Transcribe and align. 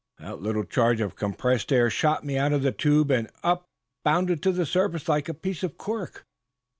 "That 0.17 0.41
little 0.41 0.63
charge 0.63 0.99
of 0.99 1.15
compressed 1.15 1.71
air 1.71 1.91
shot 1.91 2.23
me 2.25 2.35
out 2.35 2.53
of 2.53 2.63
the 2.63 2.71
tube, 2.71 3.11
and 3.11 3.29
up 3.43 3.67
I 3.67 4.09
bounded 4.09 4.41
to 4.41 4.51
the 4.51 4.65
surface, 4.65 5.07
like 5.07 5.29
a 5.29 5.33
piece 5.35 5.61
of 5.61 5.77
cork." 5.77 6.25